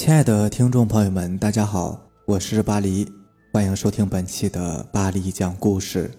[0.00, 3.06] 亲爱的听众朋友们，大家好，我是巴黎，
[3.52, 6.10] 欢迎收听本期的巴黎讲故事。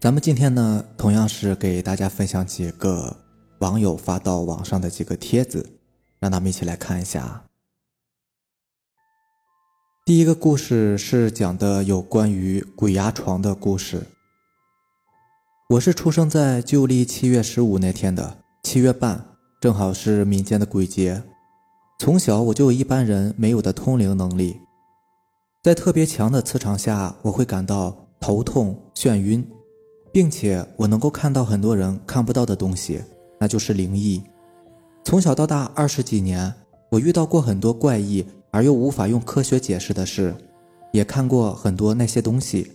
[0.00, 3.14] 咱们今天呢，同样是给大家分享几个
[3.58, 5.78] 网友发到网上的几个帖子，
[6.18, 7.44] 让咱们一起来看一下。
[10.06, 14.06] 第一个故事是讲的有关于鬼压床的故事。
[15.68, 19.22] 我是出生在旧历七月十五那天的七月半，
[19.60, 21.22] 正好是民间的鬼节。
[21.98, 24.60] 从小我就有一般人没有的通灵能力，
[25.62, 29.46] 在特别强的磁场下，我会感到头痛、眩晕，
[30.12, 33.00] 并且我能够看到很多人看不到的东西，
[33.38, 34.22] 那就是灵异。
[35.04, 36.52] 从小到大二十几年，
[36.90, 40.34] 我遇到过很多怪异而又无法用科学解释的事，
[40.92, 42.72] 也看过很多那些东西。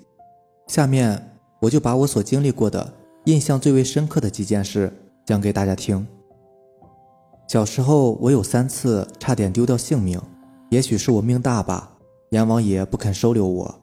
[0.67, 2.93] 下面我就把我所经历过的、
[3.25, 4.91] 印象最为深刻的几件事
[5.25, 6.07] 讲给大家听。
[7.49, 10.21] 小时候，我有三次差点丢掉性命，
[10.69, 11.93] 也许是我命大吧，
[12.29, 13.81] 阎王爷不肯收留我。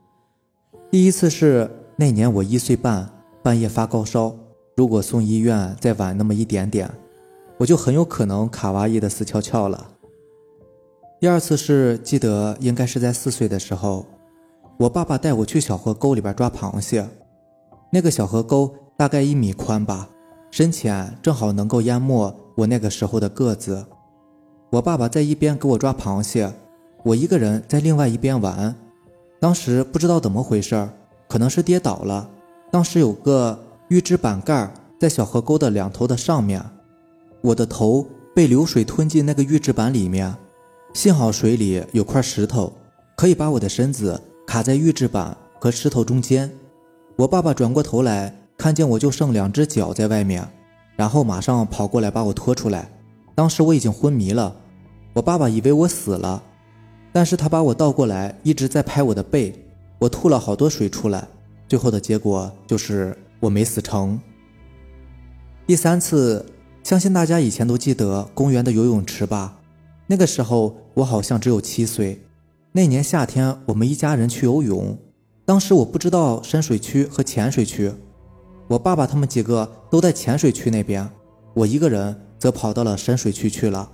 [0.89, 3.11] 第一次是那年我一岁半，
[3.43, 4.33] 半夜发高烧，
[4.77, 6.89] 如果送医院再晚那么一点点，
[7.59, 9.89] 我就很有可能卡哇伊的死翘翘了。
[11.19, 14.07] 第二次是记得应该是在四岁的时候，
[14.77, 17.05] 我爸爸带我去小河沟里边抓螃蟹，
[17.91, 20.09] 那个小河沟大概一米宽吧，
[20.57, 22.35] 深浅正好能够淹没。
[22.55, 23.85] 我那个时候的个子，
[24.71, 26.51] 我爸爸在一边给我抓螃蟹，
[27.05, 28.75] 我一个人在另外一边玩。
[29.39, 30.89] 当时不知道怎么回事
[31.29, 32.27] 可能是跌倒了。
[32.71, 36.65] 当时有个预制板盖在小河沟的两头的上面，
[37.43, 40.35] 我的头被流水吞进那个预制板里面，
[40.95, 42.73] 幸好水里有块石头，
[43.15, 46.51] 可以把我的身子卡在预制板和石头中间。
[47.17, 50.47] 我爸爸转过头来，看见我就剩两只脚在外面。
[50.97, 52.89] 然后马上跑过来把我拖出来，
[53.35, 54.57] 当时我已经昏迷了，
[55.13, 56.43] 我爸爸以为我死了，
[57.13, 59.55] 但是他把我倒过来，一直在拍我的背，
[59.99, 61.29] 我吐了好多水出来，
[61.69, 64.19] 最后的结果就是我没死成。
[65.67, 66.47] 第三次，
[66.83, 69.59] 相信大家以前都记得公园的游泳池吧？
[70.07, 72.23] 那个时候我好像只有七岁，
[72.73, 74.97] 那年夏天我们一家人去游泳，
[75.45, 77.93] 当时我不知道深水区和浅水区。
[78.69, 81.09] 我爸爸他们几个都在浅水区那边，
[81.55, 83.91] 我一个人则跑到了深水区去了。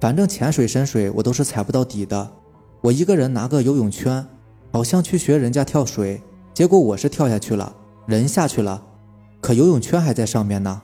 [0.00, 2.30] 反正浅水深水我都是踩不到底的。
[2.80, 4.24] 我一个人拿个游泳圈，
[4.72, 6.22] 好像去学人家跳水，
[6.54, 7.74] 结果我是跳下去了，
[8.06, 8.82] 人下去了，
[9.40, 10.80] 可游泳圈还在上面呢。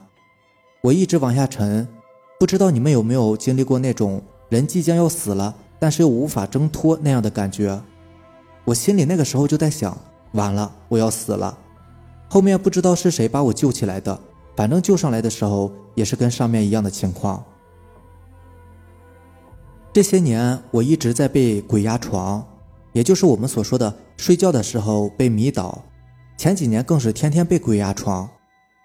[0.81, 1.87] 我一直往下沉，
[2.39, 7.81] 不知道你们有没有经历过那种人即将要死了，但是又无法挣脱那样的感觉。
[8.65, 9.97] 我心里那个时候就在想，
[10.33, 11.57] 完了，我要死了。
[12.29, 14.19] 后面不知道是谁把我救起来的，
[14.55, 17.43] 反正救上来的时候也是跟上面一样的情况。
[19.93, 22.45] 这些年我一直在被鬼压床，
[22.93, 25.83] 也就是我们所说的睡觉的时候被迷倒。
[26.37, 28.29] 前几年更是天天被鬼压床。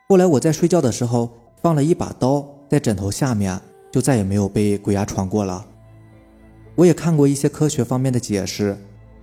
[0.09, 1.31] 后来我在睡觉的时候
[1.61, 3.61] 放了一把刀在枕头下面，
[3.91, 5.67] 就再也没有被鬼压床过了。
[6.75, 8.79] 我也看过一些科学方面的解释，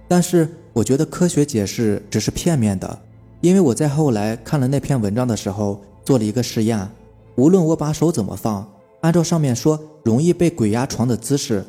[0.07, 2.99] 但是我觉得科学解释只是片面的。
[3.41, 6.89] 因为我在后来看了那篇文章的时候，做了一个实验，
[7.35, 8.69] 无论我把手怎么放，
[9.01, 11.63] 按照上面说容易被鬼压床的姿势，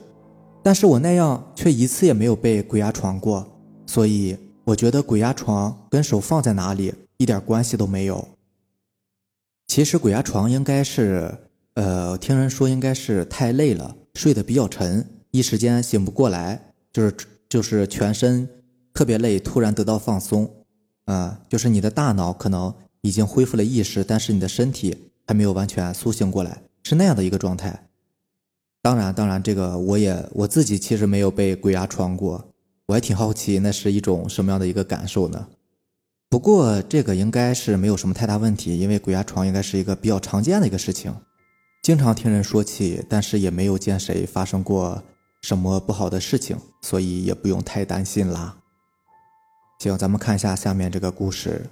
[0.64, 3.46] 但是我那样却一次也没有被鬼压床过，
[3.86, 8.26] 所以我觉得鬼压床跟手放在哪里一点关系都没有。
[9.68, 11.32] 其实鬼压床应该是，
[11.74, 17.14] 呃，听人说应该是太累了，睡得比较沉，一时间醒不过来，就是
[17.48, 18.48] 就是全身
[18.92, 20.50] 特别累，突然得到放松。
[21.10, 27.88] 啊，就是你的大脑可能已经恢复了意识，但是你的身体还没有完全苏醒过来，是那样的一个状态。
[28.82, 32.52] 当然，当然，这个我也我自己其实没有被鬼压床过，
[32.86, 35.48] 我还挺好奇那是一种什么样的一个感受呢？
[36.30, 41.12] 不过这个应该是没有什么太大问题，因为鬼压床应该是一个比较常见的一个事情，
[41.82, 45.02] 经常听人说起，但是也没有见谁发生过
[45.42, 48.56] 什么不好的事情，所以也不用太担心啦。
[49.80, 51.70] 行，咱们看一下下面这个故事。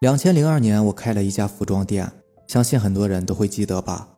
[0.00, 2.10] 两千零二年，我开了一家服装店，
[2.46, 4.08] 相信很多人都会记得吧？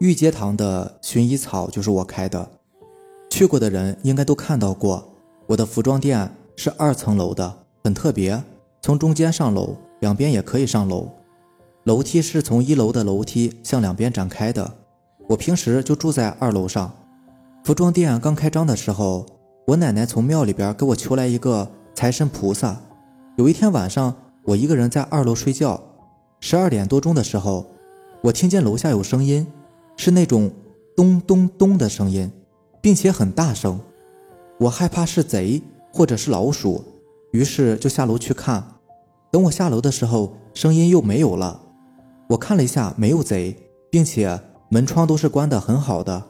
[0.00, 2.48] 御阶堂的薰衣草就是我开的，
[3.28, 5.06] 去过的人应该都看到过。
[5.48, 8.42] 我的服装店是二层楼的，很特别，
[8.80, 11.06] 从中间上楼，两边也可以上楼。
[11.82, 14.72] 楼梯是从一楼的楼梯向两边展开的。
[15.28, 16.90] 我平时就住在二楼上。
[17.64, 19.26] 服装店刚开张的时候，
[19.66, 21.70] 我奶奶从庙里边给我求来一个。
[21.94, 22.76] 财神菩萨，
[23.36, 25.80] 有一天晚上，我一个人在二楼睡觉，
[26.40, 27.64] 十二点多钟的时候，
[28.20, 29.46] 我听见楼下有声音，
[29.96, 30.50] 是那种
[30.96, 32.28] 咚咚咚的声音，
[32.80, 33.80] 并且很大声。
[34.58, 35.62] 我害怕是贼
[35.92, 36.84] 或者是老鼠，
[37.30, 38.62] 于是就下楼去看。
[39.30, 41.60] 等我下楼的时候，声音又没有了。
[42.28, 43.56] 我看了一下，没有贼，
[43.88, 46.20] 并且门窗都是关得很好的。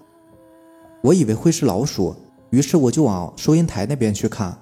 [1.03, 2.15] 我以为会是老鼠，
[2.51, 4.57] 于是我就往收银台那边去看，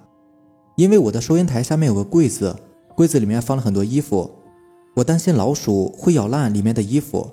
[0.76, 2.56] 因为我的收银台下面有个柜子，
[2.94, 4.30] 柜子里面放了很多衣服，
[4.94, 7.30] 我担心老鼠会咬烂里面的衣服。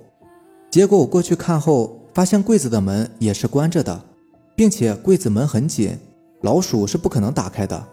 [0.69, 4.03] 结果我过去看后，发现柜子的门也是关着的，
[4.55, 5.97] 并且柜子门很紧，
[6.41, 7.87] 老鼠是不可能打开的。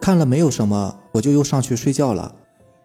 [0.00, 2.34] 看了没有什么，我就又上去睡觉了。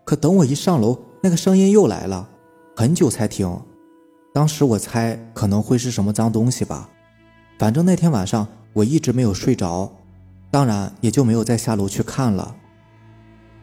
[0.06, 2.30] 可等我一上楼，那个声音又来了，
[2.76, 3.60] 很久才停。
[4.34, 6.90] 当时我猜可能会是什么脏东西吧。
[7.58, 9.92] 反正那天晚上我一直没有睡着，
[10.58, 12.56] 当然也就没有再下楼去看了。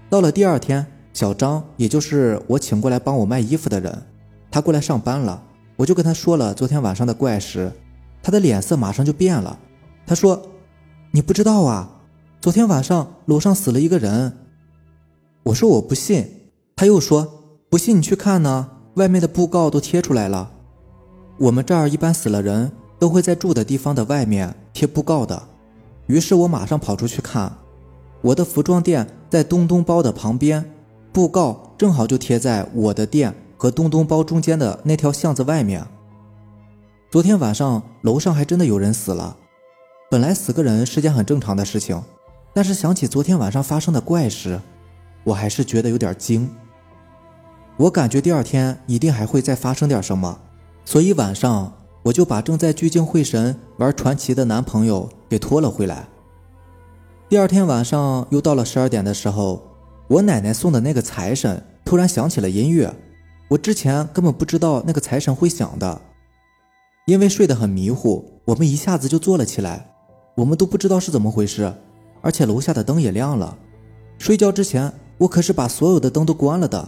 [0.08, 4.00] 到了第二天，小张，也就是我请过来帮我卖衣服的人，
[4.48, 5.42] 他过来上班了。
[5.74, 7.72] 我就跟他说了昨天晚上的怪事，
[8.22, 9.58] 他的脸色马上就变了。
[10.06, 10.40] 他说
[11.10, 11.90] ：“你不知道啊。”
[12.40, 14.32] 昨天晚上楼上死了一个人，
[15.42, 17.26] 我说我不信，他又说
[17.68, 20.48] 不信你去看呢，外面的布告都贴出来了。
[21.38, 22.70] 我们这儿一般死了人
[23.00, 25.42] 都会在住的地方的外面贴布告的，
[26.06, 27.50] 于是我马上跑出去看，
[28.20, 30.64] 我的服装店在东东包的旁边，
[31.12, 35.86] 布告正好就贴在我的店和东东包中间的那条巷子外面。
[37.10, 39.36] 昨天晚上楼上还真的有人死了，
[40.10, 42.02] 本来死个人是件很正常的事情。
[42.52, 44.60] 但是想起昨天晚上发生的怪事，
[45.24, 46.48] 我还是觉得有点惊。
[47.76, 50.38] 我感觉第二天一定还会再发生点什么，
[50.84, 51.72] 所以晚上
[52.04, 56.06] 我就把正在聚精会神玩传奇的男朋友给拖了回来。
[57.30, 59.62] 第二天晚上又到了十二点的时候，
[60.06, 62.94] 我奶奶送的那个财神突然响起了音乐，
[63.48, 66.02] 我之前根本不知道那个财神会响的，
[67.06, 69.90] 因为睡得很迷糊，我们一下子就坐了起来，
[70.36, 71.72] 我们都不知道是怎么回事。
[72.20, 73.56] 而且楼下的灯也亮了。
[74.18, 76.86] 睡觉之前，我可是把所有的灯都关了的。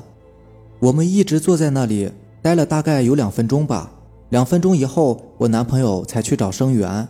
[0.78, 2.10] 我们一直坐在那里
[2.40, 3.90] 待了大概有两分钟吧。
[4.30, 7.06] 两分钟以后，我男朋友才去找声源。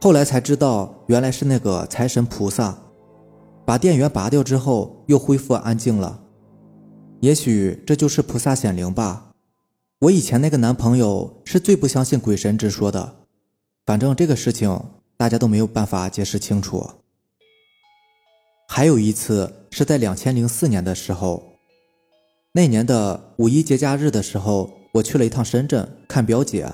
[0.00, 2.76] 后来才知道，原来是那个财神菩萨。
[3.64, 6.20] 把电源拔掉之后，又恢复安静了。
[7.20, 9.30] 也许这就是菩萨显灵吧。
[10.00, 13.16] 我以前那个男朋友是最不相信鬼神之说的。
[13.86, 14.80] 反正这个事情
[15.16, 16.84] 大家都没有办法解释清楚。
[18.68, 21.58] 还有一次是在两千零四年的时候，
[22.52, 26.70] 那年的五一节假日的时候，我去了一趟深圳看表姐。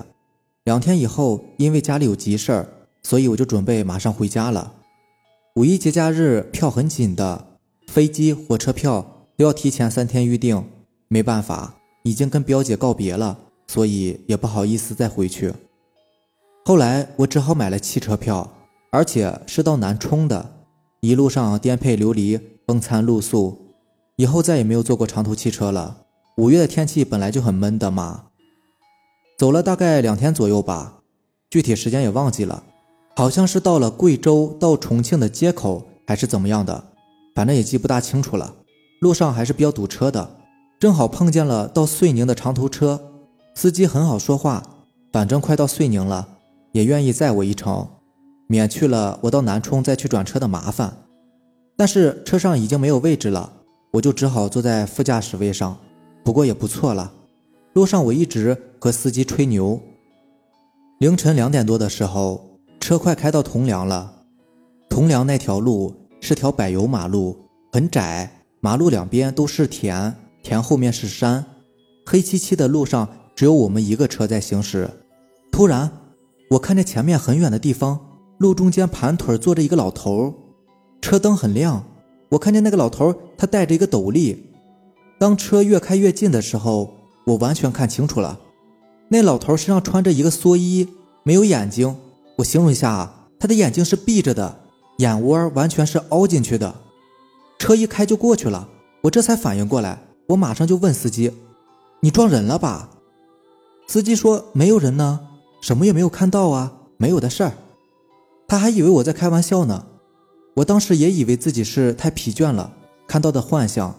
[0.65, 2.67] 两天以后，因为家里有急事儿，
[3.01, 4.73] 所以我就准备马上回家了。
[5.55, 7.47] 五一节假日票很紧的，
[7.87, 10.63] 飞机、火车票都要提前三天预定。
[11.07, 13.37] 没办法，已经跟表姐告别了，
[13.67, 15.53] 所以也不好意思再回去。
[16.65, 18.47] 后来我只好买了汽车票，
[18.91, 20.57] 而且是到南充的。
[20.99, 23.57] 一路上颠沛流离，风餐露宿，
[24.17, 26.05] 以后再也没有坐过长途汽车了。
[26.39, 28.27] 五月的天气本来就很闷的嘛。
[29.37, 31.01] 走了大概两天左右吧，
[31.49, 32.63] 具体时间也忘记了，
[33.17, 36.81] 好像是到了贵州到重庆的街口，还是怎么样的，
[37.35, 38.55] 反正也记不大清楚了。
[39.01, 40.37] 路上还是比较堵车的，
[40.79, 43.01] 正好碰见了到遂宁的长途车，
[43.53, 44.63] 司机很好说话，
[45.11, 46.25] 反正快到遂宁了，
[46.71, 47.85] 也愿意载我一程。
[48.47, 50.99] 免去了我到南充再去转车的麻烦，
[51.75, 53.51] 但是车上已经没有位置了，
[53.91, 55.77] 我就只好坐在副驾驶位上。
[56.23, 57.13] 不过也不错了。
[57.73, 59.79] 路上我一直和司机吹牛。
[60.99, 64.23] 凌晨两点多的时候，车快开到铜梁了。
[64.89, 67.37] 铜梁那条路是条柏油马路，
[67.71, 71.45] 很窄，马路两边都是田，田后面是山，
[72.05, 74.89] 黑漆漆的路上只有我们一个车在行驶。
[75.51, 75.89] 突然，
[76.51, 77.99] 我看见前面很远的地方。
[78.39, 80.33] 路中间盘腿坐着一个老头，
[81.01, 81.85] 车灯很亮，
[82.29, 84.48] 我看见那个老头，他戴着一个斗笠。
[85.19, 86.95] 当车越开越近的时候，
[87.25, 88.39] 我完全看清楚了，
[89.09, 90.87] 那老头身上穿着一个蓑衣，
[91.23, 91.93] 没有眼睛。
[92.37, 94.61] 我形容一下啊，他的眼睛是闭着的，
[94.99, 96.73] 眼窝完全是凹进去的。
[97.59, 98.69] 车一开就过去了，
[99.01, 101.33] 我这才反应过来，我马上就问司机
[101.99, 102.89] ：“你撞人了吧？”
[103.89, 105.19] 司机说：“没有人呢，
[105.59, 107.51] 什么也没有看到啊，没有的事儿。”
[108.47, 109.85] 他还以为我在开玩笑呢，
[110.55, 112.71] 我当时也以为自己是太疲倦了
[113.05, 113.93] 看到的幻象，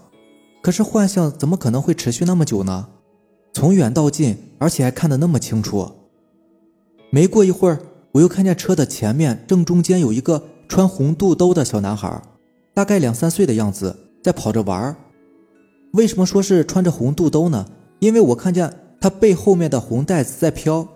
[0.61, 2.87] 可是幻象怎么可能会持续那么久呢？
[3.53, 5.89] 从远到近，而且还看得那么清楚。
[7.09, 7.79] 没过一会儿，
[8.11, 12.21] 我又看见车的前面正中间有一个穿红肚兜的小男孩，
[12.73, 14.95] 大概两三岁的样子，在跑着玩儿
[15.93, 17.65] 为什么说是穿着红肚兜呢？
[17.99, 20.87] 因为我看见他背后面的红带子在飘，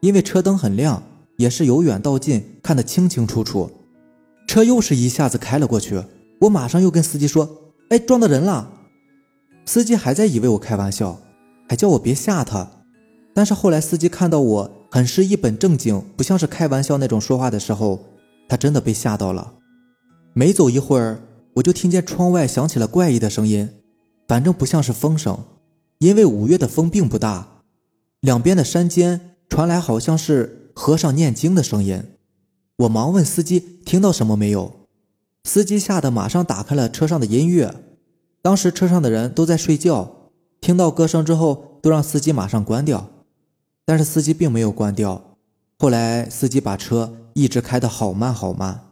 [0.00, 1.02] 因为车灯很亮。
[1.36, 3.68] 也是由远到近看得清清楚楚。
[4.46, 6.00] 车又是一下子开了过去，
[6.42, 7.48] 我马上又跟司机说
[7.90, 8.70] ：“哎，撞到人了。”
[9.66, 11.18] 司机还在以为我开玩笑，
[11.68, 12.70] 还叫我别吓他。
[13.32, 18.04] 但是后来司机看到我很是一本正经，不像是开玩笑那种说话的时候，
[18.48, 19.54] 他真的被吓到了。
[20.34, 21.20] 没走一会儿，
[21.54, 23.68] 我就听见窗外响起了怪异的声音，
[24.28, 25.38] 反正不像是风声，
[25.98, 27.62] 因为五月的风并不大。
[28.20, 32.02] 两边的山间传来好像是和尚念经的声音。
[32.78, 34.86] 我忙问司机听到什么没有，
[35.44, 37.74] 司机吓得马上打开了车上的音乐。
[38.44, 43.08] 当时车上的人都在睡觉，听到歌声之后都让司机马上关掉，
[43.86, 45.38] 但是司机并没有关掉。
[45.78, 48.88] 后来司机把车一直开得好慢好慢。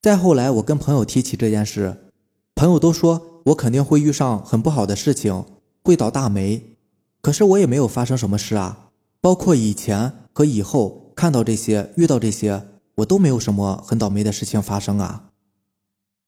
[0.00, 2.10] 再后来我跟朋友提起这件事，
[2.54, 5.44] 朋友都说我肯定会遇上很不好的事情，
[5.84, 6.78] 会倒大霉。
[7.20, 8.88] 可是我也没有发生什么事啊，
[9.20, 11.12] 包括以前和以后。
[11.14, 15.31] 看到这些，遇到这些，我都没有什么很倒霉的事情发生啊！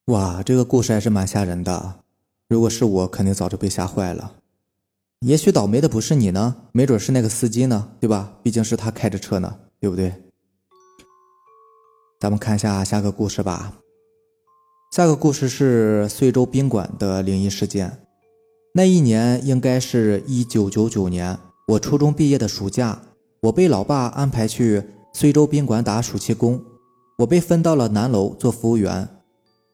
[0.06, 2.00] 哇，这个故事还是蛮吓人的。
[2.46, 4.34] 如果是我，肯定早就被吓坏了。
[5.20, 8.34] 也许倒霉的不是你呢，没准是那个司机呢，对吧？
[8.42, 10.12] 毕竟是他开着车呢，对不对？
[12.20, 13.78] 咱们看一下下个故事吧。
[14.92, 18.04] 下个故事是遂州宾馆的灵异事件。
[18.75, 23.00] 那一年应该是一九九九年，我初中毕业的暑假。
[23.44, 24.82] 我被老爸安排去
[25.14, 26.62] 遂州宾馆打暑期工，
[27.20, 29.08] 我被分到了南楼做服务员。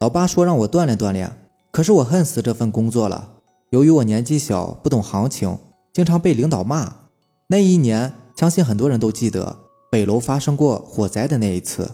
[0.00, 1.30] 老爸说让我锻炼锻炼，
[1.70, 3.32] 可是我恨死这份工作了。
[3.68, 5.58] 由于我年纪小，不懂行情，
[5.92, 6.90] 经常被领导骂。
[7.48, 9.58] 那一年，相信很多人都记得
[9.90, 11.90] 北楼发生过火灾的那一次。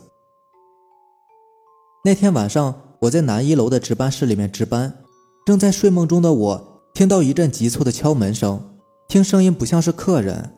[2.05, 4.99] 那天晚上，我在南一楼的值班室里面值班，
[5.45, 10.53] 正在睡梦中的我，听到一阵急促的敲门声，听声音不像是客人。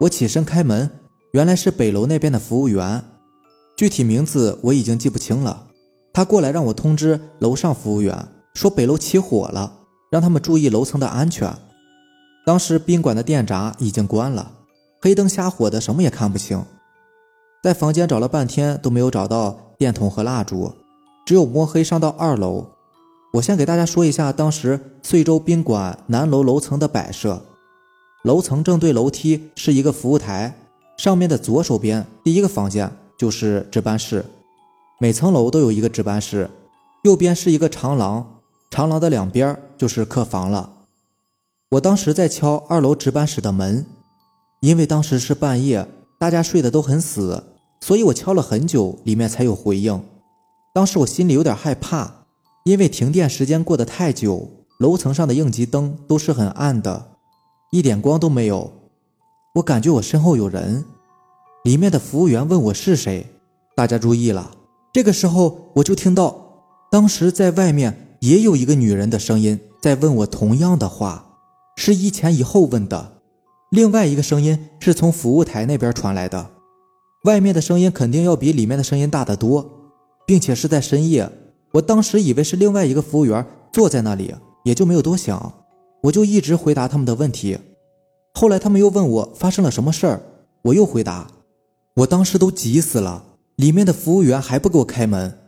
[0.00, 0.90] 我起身开门，
[1.32, 3.04] 原来是北楼那边的服务员，
[3.76, 5.66] 具体名字我已经记不清了。
[6.12, 9.72] 他过来让我通知楼上服务员，说北楼起火了，
[10.10, 11.50] 让他们注意楼层的安全。
[12.44, 14.52] 当时宾馆的电闸已经关了，
[15.00, 16.62] 黑灯瞎火的，什么也看不清。
[17.62, 20.72] 在房间找了半天都没有找到电筒和蜡烛，
[21.24, 22.66] 只有摸黑上到二楼。
[23.34, 27.40] 我先给大家说一下当时遂州宾馆南楼楼层的摆设。
[28.24, 30.54] 楼层正对楼梯是一个服务台，
[30.98, 34.24] 上面的左手边第一个房间就是值班室。
[35.02, 36.48] 每层楼都有一个值班室，
[37.02, 38.38] 右边是一个长廊，
[38.70, 40.74] 长廊的两边就是客房了。
[41.70, 43.84] 我当时在敲二楼值班室的门，
[44.60, 45.84] 因为当时是半夜，
[46.20, 47.42] 大家睡得都很死，
[47.80, 50.00] 所以我敲了很久，里面才有回应。
[50.72, 52.08] 当时我心里有点害怕，
[52.62, 57.08] 因为停电时间过得太久，楼层上的应急灯都是很暗的。
[57.72, 58.72] 一点光都没有，
[59.56, 60.84] 我感觉我身后有人。
[61.64, 63.26] 里面的服务员问我是谁，
[63.74, 64.52] 大家注意了。
[64.92, 71.38] 这个时候我就听到，当时在外面也有一个女人的声音在问我同样的话，
[71.76, 73.22] 是一前一后问的。
[73.70, 76.50] 另外一个声音是从服务台那边传来的，
[77.24, 79.94] 外面的声音肯定要比里面的声音大得多，
[80.26, 81.30] 并且是在深夜。
[81.72, 85.54] 我当时以为是另外一个服务员坐在那里，也就没有多想。
[86.02, 87.56] 我就一直回答他们的问题，
[88.34, 90.20] 后来他们又问我发生了什么事儿，
[90.64, 91.28] 我又回答。
[91.94, 93.24] 我当时都急死了，
[93.62, 95.38] 里面的服务员还不给我开门，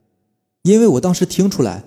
[0.62, 1.82] 因为我当时听出来，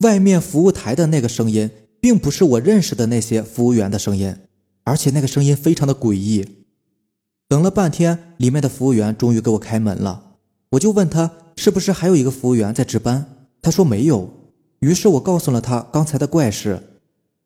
[0.00, 1.70] 外面服务台的那个声音
[2.02, 4.36] 并不是我认识的那些服务员的声音，
[4.84, 6.46] 而且那个声音非常的诡异。
[7.48, 10.22] 等了半天，里面的服务员终于给我开门了，
[10.72, 14.28] 我就问他是不是还有一个服务员在值班，他说没有。
[14.80, 17.00] 于是我告诉了他刚才的怪事，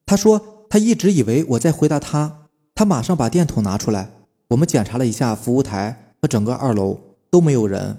[0.05, 0.51] 他说。
[0.67, 4.11] 他一直以为我在回答他，他马上把电筒拿出来，
[4.49, 6.99] 我们检查了一下服务台和整个二楼
[7.31, 7.97] 都没有人。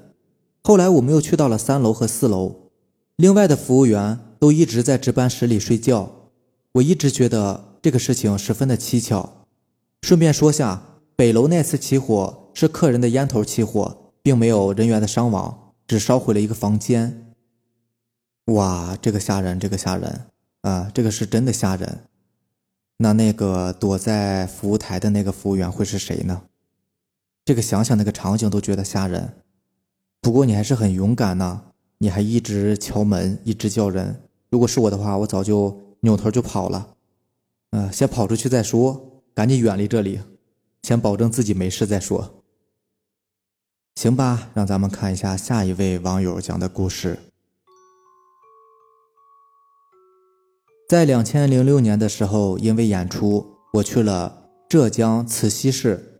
[0.67, 2.71] 后来我们又去到了三楼和四楼，
[3.17, 6.31] 另外的服务员都一直在值班室里睡觉。
[6.71, 9.45] 我一直觉得这个事情十分的蹊跷。
[10.01, 10.81] 顺便说下，
[11.15, 17.31] 北楼那次起火是客人的烟头起火，并没有人员的伤亡，只烧毁了一个房间。
[18.45, 20.21] 哇，这个吓人，这个吓人
[20.61, 22.05] 啊，这个是真的吓人。
[22.97, 26.41] 那那个躲在服务台的那个服务员会是谁呢？
[27.45, 29.35] 这个想想那个场景都觉得吓人。
[30.25, 31.61] 不过你还是很勇敢呢，
[31.99, 34.23] 你还一直敲门，一直叫人。
[34.49, 36.95] 如果是我的话，我早就扭头就跑了。
[37.69, 40.19] 嗯，先跑出去再说，赶紧远离这里，
[40.81, 42.41] 先保证自己没事再说。
[43.93, 47.19] 行吧，让咱们看一下下一位网友讲的故事。
[50.89, 56.19] 在两千零六年的时候，因为演出，我去了浙江慈溪市。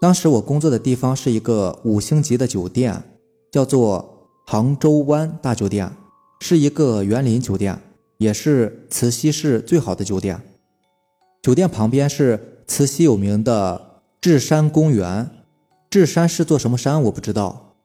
[0.00, 3.00] 当时我工作的地方是一个五星级的酒店，
[3.54, 5.88] 叫做杭州湾大酒店，
[6.40, 7.78] 是一个园林酒店，
[8.18, 10.42] 也是慈溪市最好的酒店。
[11.40, 15.30] 酒店旁边是慈溪有名的智山公园，
[15.88, 17.76] 智山是座什么山我不知道，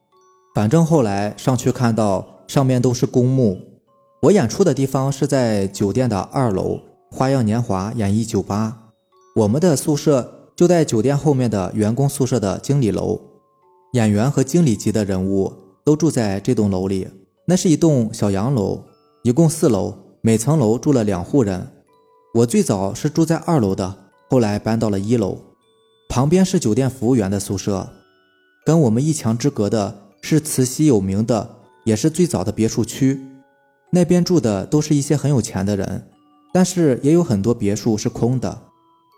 [0.56, 3.60] 反正后来上去看到上面都是公墓。
[4.22, 6.80] 我演出的地方是在酒店的二楼
[7.12, 8.88] 花样年华演艺酒吧，
[9.36, 10.38] 我们的宿舍。
[10.56, 13.18] 就在酒店后面的员工宿舍的经理楼，
[13.92, 15.52] 演员和经理级的人物
[15.84, 17.08] 都住在这栋楼里。
[17.46, 18.84] 那是一栋小洋楼，
[19.24, 21.66] 一共四楼，每层楼住了两户人。
[22.34, 23.92] 我最早是住在二楼的，
[24.28, 25.36] 后来搬到了一楼。
[26.08, 27.88] 旁边是酒店服务员的宿舍，
[28.64, 33.20] 跟我们一墙之隔的是慈溪有名的，也是最早的别墅区。
[33.90, 36.08] 那边住的都是一些很有钱的人，
[36.52, 38.62] 但是也有很多别墅是空的。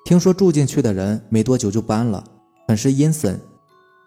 [0.07, 2.25] 听说住进去的人没多久就搬了，
[2.69, 3.39] 很是阴森。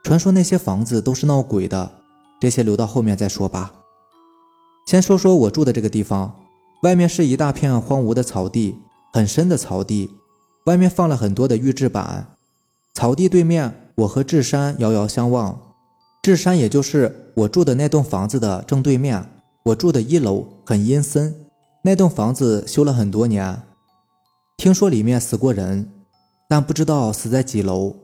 [0.05, 1.91] 传说那些房子都是闹鬼的，
[2.39, 3.73] 这些留到后面再说吧。
[4.85, 6.31] 先说说我住的这个地方，
[6.83, 8.75] 外面是一大片荒芜的草地，
[9.11, 10.11] 很深的草地，
[10.67, 12.27] 外面放了很多的预制板。
[12.93, 15.59] 草地对面，我和智山遥遥相望。
[16.21, 19.27] 智山也就是我住的那栋房子的正对面。
[19.63, 21.33] 我住的一楼很阴森，
[21.81, 23.63] 那栋房子修了很多年。
[24.55, 25.89] 听说里面死过人，
[26.47, 27.95] 但不知道死在几楼。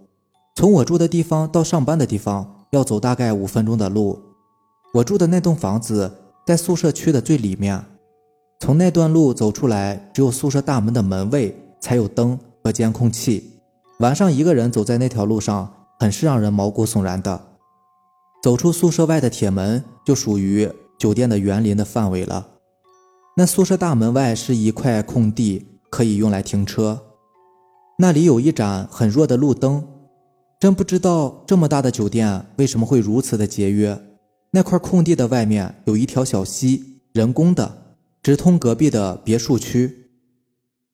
[0.61, 4.21] 从我住的地方到上班的地方要走大概五分钟的路。
[4.93, 7.83] 我住的那栋房子在宿舍区的最里面，
[8.59, 13.59] 从那段路走出来，只有宿舍大门的门卫才有灯和监控器。
[14.01, 17.41] 晚上一个人走在那条路上，很是让人毛骨悚然的。
[18.43, 22.49] 走出宿舍外的铁门，就属于酒店的园林的范围了。
[23.35, 25.79] 那宿舍大门外是一块空地。
[25.89, 27.01] 可以用来停车，
[27.97, 29.85] 那里有一盏很弱的路灯，
[30.61, 33.99] 真不知道这么大的酒店为什么会如此的节约。
[34.51, 40.11] 那块空地的外面有一条小溪，人工的，直通隔壁的别墅区。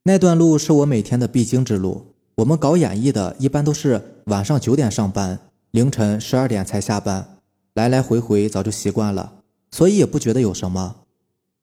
[0.04, 2.16] 那段路是我每天的必经之路。
[2.36, 5.38] 我们搞演艺的，一般都是晚上九点上班，
[5.72, 7.40] 凌晨十二点才下班，
[7.74, 9.34] 来来回回早就习惯了，
[9.72, 10.96] 所以也不觉得有什么。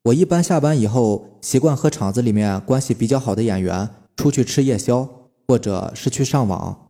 [0.02, 5.08] 我一般下班以后，习惯和厂子里面关系比较好的演员出去吃夜宵，
[5.48, 6.83] 或者是去上网，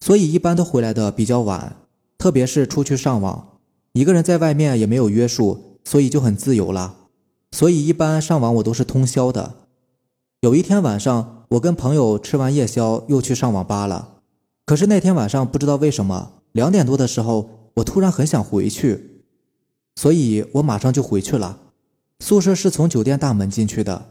[0.00, 1.76] 所以一般都回来的比较晚。
[2.18, 3.58] 特别是出去上网，
[3.92, 6.96] 一个人在外面也没有约束，所以就很自由了。
[7.52, 9.54] 所以一般上网我都是通宵的。
[10.40, 14.18] 有一天晚上，我跟朋友吃完夜宵又去上网吧了。
[14.66, 19.22] 可是那天晚上不知道为什么，两点多的时候，我突然很想回去，
[19.96, 21.58] 所以我马上就回去了。
[22.20, 24.10] 宿舍是从酒店大门进去的。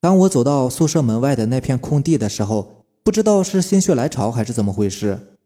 [0.00, 2.73] 当我走到宿舍门外的那片空地的时候，
[3.04, 5.36] 不知道是心血来潮还是怎么回事。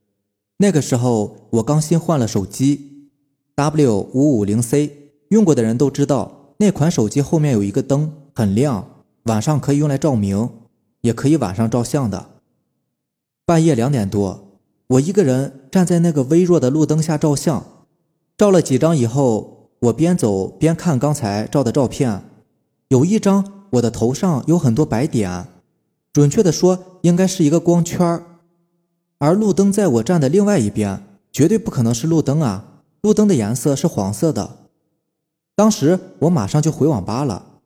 [0.59, 3.11] 那个时候我刚新换了手机
[3.57, 8.89] ，W 五五零 C，用过的人都知道，那款手机后面有一个灯，很亮，
[9.25, 10.49] 晚上可以用来照明，
[11.01, 12.31] 也可以晚上照相的。
[13.45, 17.67] 半夜两点多，我一个人站在那个微弱的路灯下照相，
[18.37, 19.57] 照了几张以后。
[19.83, 22.21] 我边走边看刚才照的照片，
[22.89, 25.47] 有一张我的头上有很多白点，
[26.19, 28.21] 准确的说应该是一个光圈
[29.21, 31.01] 而路灯在我站的另外一边，
[31.31, 32.83] 绝对不可能是路灯啊！
[33.03, 34.57] 路灯的颜色是黄色的。
[35.55, 37.61] 当时我马上就回网吧了，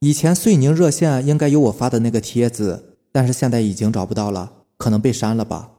[0.00, 5.70] 以前遂宁热线应该有我发的那个帖子，但是现在已经找不到了，可能被删了吧。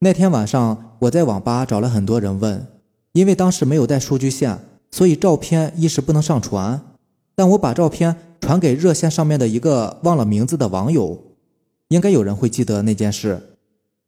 [0.00, 2.66] 那天晚上我在网吧找了很多人问，
[3.12, 4.58] 因为当时没有带数据线。
[4.90, 6.82] 所以照片一时不能上传，
[7.34, 11.22] 但我把照片传给热线上面的一个忘了名字的网友，
[11.88, 13.58] 应该有人会记得那件事。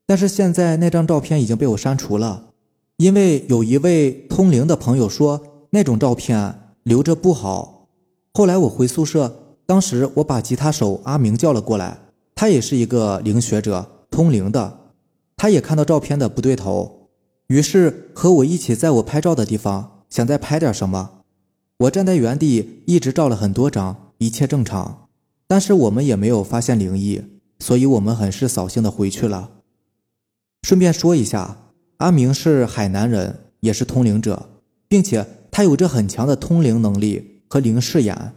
[0.07, 2.51] 但是现在那张照片已经被我删除了，
[2.97, 7.89] 因为有一位通灵的朋友说那种照片留着不好。
[8.35, 11.99] 后来我回宿舍，当时我把吉他手阿明叫了过来，
[12.35, 14.79] 他也是一个灵学者，通灵的，
[15.37, 17.11] 他也看到照片的不对头，
[17.49, 19.95] 于是和我一起在我拍照的地方。
[20.09, 21.11] 想再拍点什么？
[21.81, 25.09] 我站在原地一直照了很多张，一切正常，
[25.47, 27.21] 但是我们也没有发现灵异，
[27.59, 29.51] 所以我们很是扫兴的回去了。
[30.63, 34.49] 顺便说一下，阿明是海南人，也是通灵者，
[34.89, 38.33] 并且他有着很强的通灵能力和灵视眼。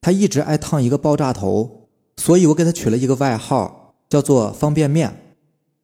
[0.00, 5.36] 他一直爱烫一个爆炸头，所以我给他取了一个外号，叫做方便面。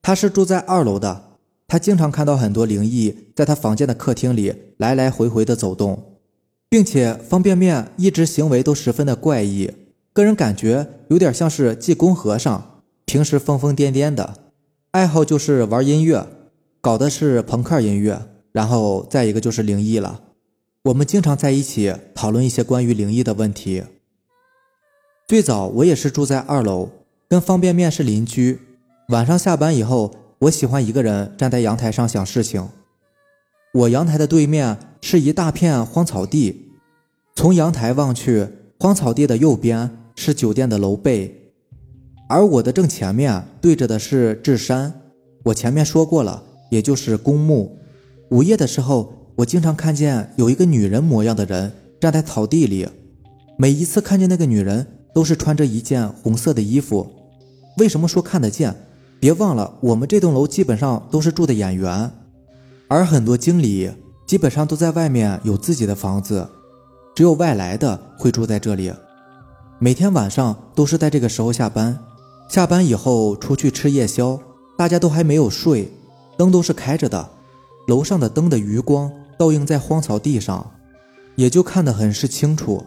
[0.03, 1.31] 他是住在二楼的。
[1.67, 6.19] 他经常看到很多灵异在他房间的客厅里来来回回的走动，
[6.69, 9.71] 并且方便面一直行为都十分的怪异，
[10.13, 12.70] 个人感觉有点像是济公和尚，
[13.11, 14.35] 平时疯疯癫癫的，
[14.93, 16.25] 爱好就是玩音乐。
[16.81, 20.21] 搞的是朋克音乐，然后再一个就是灵异了。
[20.85, 23.83] 我们经常在一起讨论一些关于灵异的问题。
[25.27, 26.89] 最早我也是住在二楼，
[27.29, 28.61] 跟方便面是邻居。
[29.09, 32.69] 晚上下班以后，我喜欢一个人站在阳台上想事情。
[33.75, 36.71] 我阳台的对面是一大片荒草地，
[37.35, 38.47] 从阳台望去，
[38.79, 41.40] 荒草地的右边是酒店的楼背，
[42.31, 45.03] 而我的正前面对着的是智山。
[45.43, 47.77] 我前面说过了，也就是公墓。
[48.31, 49.15] 午夜的时候。
[49.37, 52.87] 我经常看见有一个女人模样的人站在草地里，
[53.57, 57.11] 每一次看见那个女人都是穿着一件红色的衣服。
[57.79, 58.75] 为什么说看得见？
[59.19, 62.11] 别忘了，我们这栋楼基本上都是住的演员，
[62.87, 63.91] 而很多经理
[64.27, 66.47] 基本上都在外面有自己的房子，
[67.15, 68.93] 只有外来的会住在这里。
[69.79, 71.99] 每天晚上都是在这个时候下班，
[72.51, 74.37] 下班以后出去吃夜宵，
[74.77, 75.89] 大家都还没有睡，
[76.37, 77.31] 灯都是开着的，
[77.87, 79.09] 楼上的灯的余光。
[79.39, 80.69] 倒映在荒草地上，
[81.37, 82.85] 也就看得很是清楚。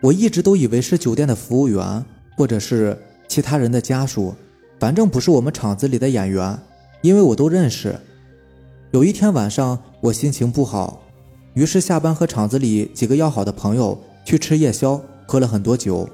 [0.00, 2.04] 我一直都以为是酒店的服务员，
[2.36, 4.34] 或者是其他人的家属，
[4.80, 6.58] 反正不是我们厂子里的演员，
[7.02, 7.96] 因为我都认识。
[8.90, 11.02] 有一天晚上，我心情不好，
[11.54, 16.08] 于是下班和厂子里几个要好的朋友去吃夜宵，喝了很多酒。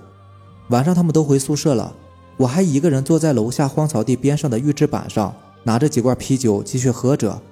[0.68, 1.92] 晚上他们都回宿舍了，
[2.40, 7.42] 我还一个人坐在楼下荒草地边上的预制板上，拿着几罐啤酒继续喝着。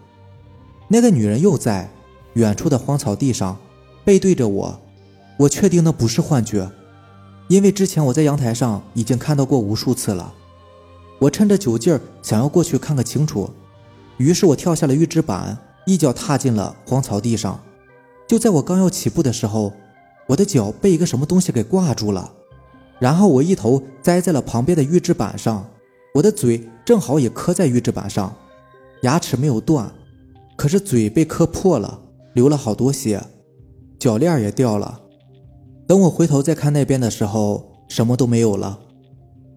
[0.89, 1.91] 那个女人又在
[2.33, 3.59] 远处的荒草地上
[4.03, 4.81] 背对着我，
[5.41, 6.71] 我确定那不是幻觉，
[7.49, 10.33] 因为之前我在阳台上已经看到过无数次了。
[11.19, 13.51] 我趁着酒劲儿想要过去看个清楚，
[14.17, 17.61] 于是我跳下了预制板，一脚踏进了荒草地上。
[18.27, 19.75] 就在我刚要起步的时候，
[20.29, 22.33] 我的脚被一个什么东西给挂住了，
[22.99, 25.69] 然后我一头栽在了旁边的预制板上，
[26.15, 28.35] 我的嘴正好也磕在预制板上，
[29.03, 29.91] 牙齿没有断。
[30.57, 32.01] 可是嘴被磕破了，
[32.35, 33.23] 流了好多血，
[33.99, 35.01] 脚链也掉了。
[35.87, 38.81] 等我回头再看那边的时候，什么都没有了。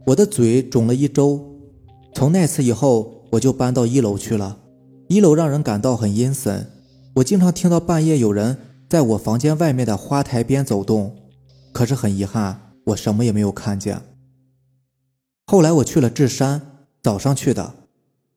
[0.07, 1.47] 我的嘴肿了一周。
[2.13, 4.57] 从那次以后，我就搬到一楼去了。
[5.07, 6.69] 一楼让人感到很阴森，
[7.15, 8.57] 我经常听到半夜有人
[8.89, 11.15] 在我房间外面的花台边走动。
[11.71, 14.01] 可是很遗憾，我什么也没有看见。
[15.45, 17.75] 后来我去了智山，早上去的，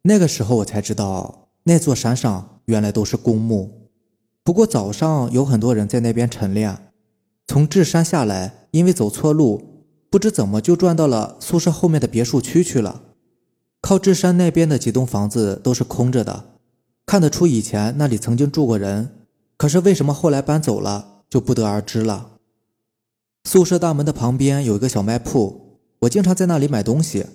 [0.03, 2.51] 那个时候我才知道那座山上。
[2.67, 3.91] 原来都是公墓，
[4.43, 6.91] 不过早上有很多人在那边晨练。
[7.47, 13.03] 从智山下来，因为走错路，不知怎么就转到了宿舍后面的别墅区去了。
[13.83, 16.57] 靠智山那边的几栋房子都是空着的，
[17.05, 19.27] 看得出以前那里曾经住过人。
[19.59, 22.34] 可是为什么后来搬走了，就不得而知了。
[23.45, 27.27] 宿舍大门的旁边有一个小卖铺，我经常在那里买东西，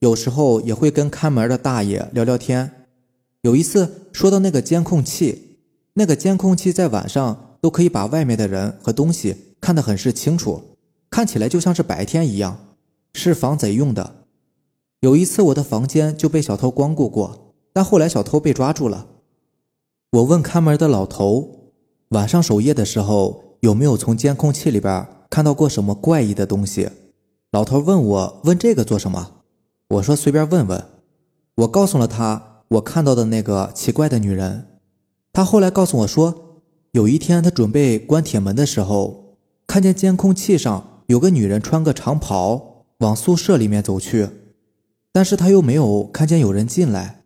[0.00, 2.86] 有时候也会跟看门的大爷聊聊天。
[3.40, 5.58] 有一次说到那个监控器，
[5.94, 10.76] 那个监控器在晚上都可以把外面的人和东西看得很是清楚，
[11.10, 12.76] 看起来就像是白天一样，
[13.14, 14.16] 是防贼用的。
[15.00, 19.06] 有一次我的房间就被小偷光顾过，但后来小偷被抓住了。
[20.12, 21.72] 我问看门的老头，
[22.10, 26.88] 晚上守夜的时候有没有从监控器里边看到过什么怪异的东西？
[27.50, 29.32] 老头问我问这个做什么？
[29.88, 30.86] 我说随便问问。
[31.56, 32.62] 我告诉了他。
[32.68, 34.78] 我看到的那个奇怪的女人，
[35.32, 44.28] 他后来告诉我说，有一天他准备关铁门的时候，看见监控器上有个女人穿个长袍往宿舍里面走去，
[45.10, 47.24] 但是他又没有看见有人进来。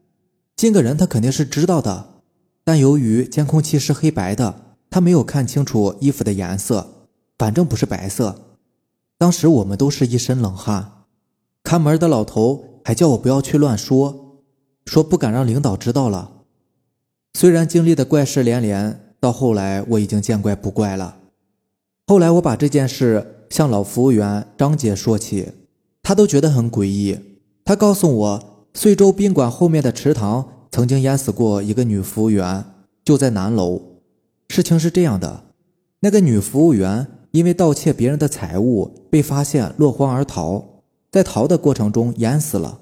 [0.57, 2.23] 进个人他肯定是知道的，
[2.65, 6.98] 但由于监控器是黑白的，他没有看清楚衣服的颜色，
[7.39, 8.59] 反正不是白色。
[9.17, 11.05] 当时我们都是一身冷汗，
[11.63, 14.25] 看门的老头还叫我不要去乱说。
[14.87, 16.33] 说不敢让领导知道了。
[17.35, 21.19] 虽然经历的怪事连连，到后来我已经见怪不怪了。
[22.07, 25.53] 后来我把这件事向老服务员张姐说起，
[26.03, 27.19] 她都觉得很诡异。
[27.67, 32.65] 她告诉我，遂州宾馆后面的池塘曾经淹死过一个女服务员，
[33.05, 33.83] 就在南楼。
[34.49, 35.45] 事情是这样的，
[36.01, 40.65] 那个女服务员因为盗窃别人的财物被发现落荒而逃，
[41.11, 42.81] 在逃的过程中淹死了。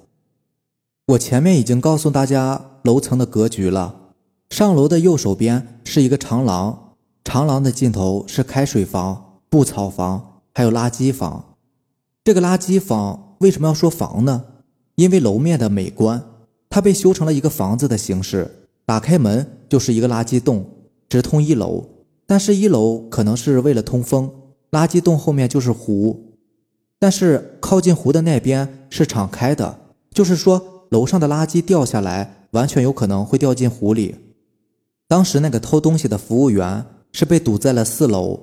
[1.08, 4.12] 我前面已经告诉大家楼层的格局了。
[4.50, 11.56] 上楼的右手边是一个长廊，长廊的尽头是开水房、布草房，还有垃圾房。
[12.22, 14.44] 这个垃圾房为什么要说房呢？
[14.94, 16.24] 因为楼面的美观，
[16.68, 18.68] 它被修成了一个房子的形式。
[18.84, 20.64] 打开门就是一个垃圾洞，
[21.08, 21.84] 直通一楼。
[22.26, 24.30] 但是一楼可能是为了通风，
[24.70, 26.34] 垃圾洞后面就是湖，
[26.98, 29.78] 但是靠近湖的那边是敞开的，
[30.10, 30.72] 就是说。
[30.90, 34.14] 楼上的垃圾掉下来，完全有可能会掉进湖里。
[35.08, 38.38] 当时那个偷东西的服务员是被堵在了四楼，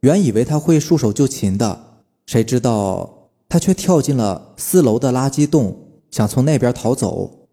[0.00, 5.74] 原以为他会束手就擒的，谁知道他却跳进了四楼的垃圾洞，
[6.10, 7.48] 想从那边逃走，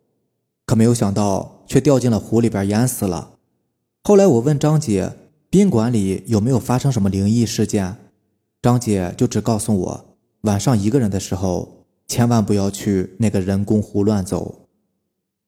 [0.65, 3.35] 可没有想到却掉进了湖里边淹死了。
[4.03, 5.13] 后来我问张姐，
[5.53, 7.95] 宾馆里有没有发生什么灵异事件？
[8.59, 10.05] 张姐就只告诉我，
[10.41, 14.67] 晚上一个人的时候，千万不要去那个人工湖乱走。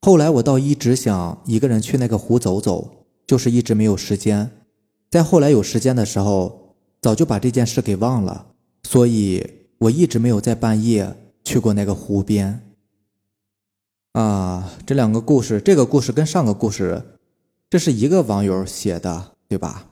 [0.03, 3.07] 后来我倒一直想一个人去那个湖走走。
[3.25, 4.51] 就是一直没有时间，
[5.09, 8.45] 在后来有时间的时候，早就把这件事给忘了，
[8.83, 9.43] 所以
[9.79, 12.61] 我一直没有在半夜去过那个湖边。
[14.11, 17.01] 啊，这两个故事，这个故事跟上个故事，
[17.71, 19.87] 这是一个网友写的，对吧？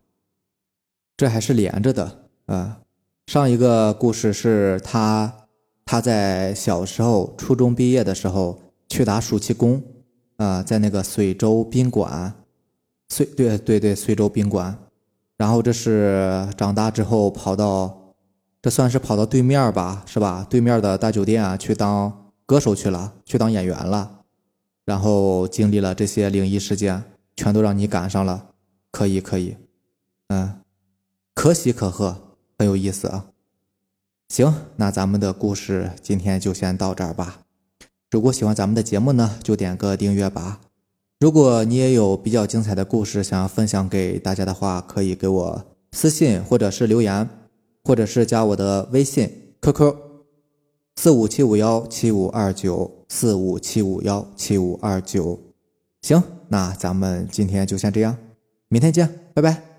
[1.23, 2.79] 这还是连着的啊。
[3.27, 5.33] 上一个故事是他
[5.85, 9.81] 他在小时候初中毕业的时候去打暑期工，
[10.35, 12.33] 啊，在那个随州宾馆。
[13.07, 14.77] 随对对对，随州宾馆，
[15.37, 18.13] 然后这是长大之后跑到，
[18.61, 20.45] 这算是跑到对面吧，是吧？
[20.49, 24.19] 对面的大酒店啊，去当歌手去了，去当演员了，
[24.83, 27.01] 然后经历了这些灵异事件，
[27.37, 28.47] 全都让你赶上了，
[28.91, 29.55] 可以可以，
[30.27, 30.59] 嗯，
[31.33, 33.25] 可喜可贺，很有意思啊。
[34.29, 37.41] 行，那咱们的故事今天就先到这儿吧。
[38.09, 40.61] 如果喜欢咱们的节目呢，就点个订阅吧。
[41.19, 47.27] 如果你也有比较精彩的故事想要分享给大家的话，可以给我私信或者是留言，
[47.83, 49.95] 或者是加我的微信 QQ
[50.95, 55.39] 四五七五幺七五二九四五七五幺七五二九。
[56.01, 58.17] 行，那咱们今天就先这样，
[58.67, 59.72] 明天见，拜拜。